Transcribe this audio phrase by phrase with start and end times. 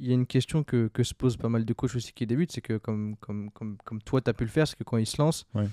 [0.00, 2.26] il y a une question que, que se posent pas mal de coachs aussi qui
[2.26, 4.84] débutent, c'est que comme, comme, comme, comme toi, tu as pu le faire, c'est que
[4.84, 5.66] quand ils se lancent, Ouais.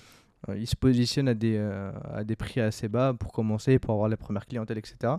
[0.49, 3.91] euh, ils se positionnent à des, euh, à des prix assez bas pour commencer, pour
[3.93, 5.13] avoir les premières clientèles, etc.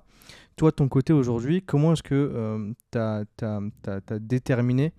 [0.56, 4.92] Toi, ton côté aujourd'hui, comment est-ce que tu as, déterminé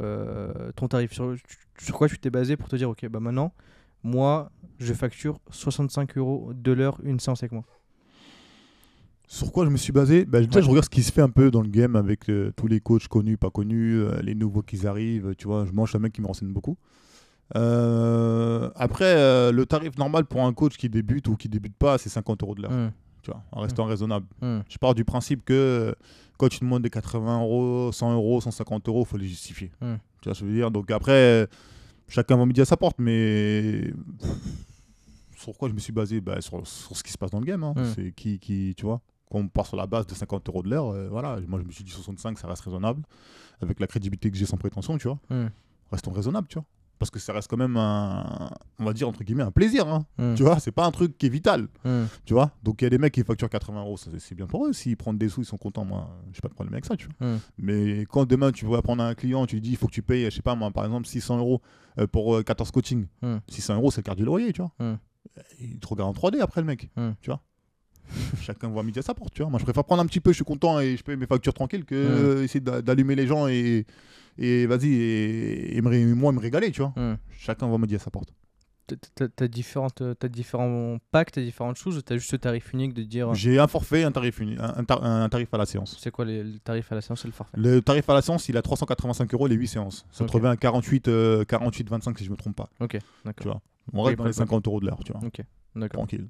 [0.00, 1.12] euh, ton tarif?
[1.12, 1.34] Sur,
[1.78, 3.52] sur quoi tu t'es basé pour te dire, ok, bah maintenant,
[4.02, 7.64] moi, je facture 65 euros de l'heure une séance avec moi?
[9.26, 10.24] Sur quoi je me suis basé?
[10.26, 10.62] Bah, Déjà, Ouais.
[10.62, 12.80] je regarde ce qui se fait un peu dans le game avec euh, tous les
[12.80, 15.34] coachs connus, pas connus, euh, les nouveaux qui arrivent.
[15.38, 16.76] Tu vois, je mange un mec qui me renseigne beaucoup.
[17.56, 19.14] Euh, après,
[19.52, 22.54] le tarif normal pour un coach qui débute ou qui débute pas, c'est 50 euros
[22.54, 22.72] de l'heure.
[22.72, 22.90] Hum,
[23.22, 24.26] Tu vois, en restant raisonnable.
[24.42, 25.94] hum, Je pars du principe que
[26.38, 29.70] quand tu demandes des 80 euros, 100 euros, 150 euros, il faut les justifier.
[29.80, 29.94] Hmm.
[30.20, 30.70] Tu vois je veux dire?
[30.70, 31.46] Donc après,
[32.08, 33.92] chacun va midi à sa porte, mais
[35.36, 36.20] sur quoi je me suis basé?
[36.20, 37.62] Bah, sur, sur ce qui se passe dans le game.
[37.64, 37.74] hein.
[37.76, 37.84] Hmm.
[37.94, 39.00] C'est qui, qui, tu vois?
[39.32, 41.64] Quand on part sur la base de 50 euros de l'heure, euh, voilà, moi je
[41.66, 43.02] me suis dit 65, ça reste raisonnable.
[43.62, 45.18] Avec la crédibilité que j'ai sans prétention, tu vois.
[45.30, 45.48] hum,
[45.90, 46.64] Restons raisonnables, tu vois.
[46.98, 49.88] Parce que ça reste quand même un, on va dire entre guillemets, un plaisir.
[49.88, 50.04] hein.
[50.18, 51.66] hum, Tu vois, c'est pas un truc qui est vital.
[51.84, 52.06] hum.
[52.26, 54.66] Tu vois Donc il y a des mecs qui facturent 80 euros, c'est bien pour
[54.66, 54.72] eux.
[54.74, 55.84] S'ils prennent des sous, ils sont contents.
[55.86, 57.28] Moi, j'ai pas de problème avec ça, tu vois.
[57.28, 57.38] Hmm.
[57.58, 60.02] Mais quand demain tu vas prendre un client, tu lui dis il faut que tu
[60.02, 61.60] payes, je sais pas moi, par exemple 600 euros
[61.98, 63.06] euh, pour euh, 14 coaching.
[63.22, 63.38] Hmm.
[63.48, 64.72] 600 euros, c'est le quart du loyer, tu vois.
[64.78, 64.96] Hmm.
[65.60, 67.12] Il te regarde en 3D après le mec, Hmm.
[67.20, 67.40] tu vois.
[68.40, 69.50] Chacun voit midi à sa porte, tu vois.
[69.50, 71.54] Moi, je préfère prendre un petit peu, je suis content et je paye mes factures
[71.54, 73.86] tranquilles que euh, essayer d'a- d'allumer les gens et,
[74.38, 76.94] et vas-y, et, et me moi me régaler, tu vois.
[77.38, 78.32] Chacun voit midi à sa porte.
[79.14, 82.92] T'as- différentes, euh, t'as différents packs, t'as différentes choses, ou t'as juste ce tarif unique
[82.92, 85.58] de dire euh, J'ai un forfait, un tarif, uni- un, un tar- un tarif à
[85.58, 85.96] la séance.
[86.00, 87.56] c'est quoi les, le tarif à la séance et le forfait?
[87.56, 90.04] Le tarif à la séance, il a 385 euros les 8 séances.
[90.10, 90.30] Ça Ok.
[90.30, 92.68] te revient à 48, euh, 48, 25 si je me trompe pas.
[92.80, 93.46] Ok, Tu d'accord.
[93.46, 93.62] vois.
[93.94, 94.36] On reste dans les ok.
[94.36, 95.22] 50 euros de l'heure, tu vois.
[95.24, 95.40] Ok,
[95.76, 96.00] d'accord.
[96.00, 96.28] Tranquille.